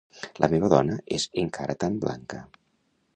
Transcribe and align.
La 0.43 0.47
meva 0.53 0.69
dona 0.73 0.95
és 1.17 1.27
encara 1.43 1.75
tan 1.85 1.99
blanca. 2.07 2.41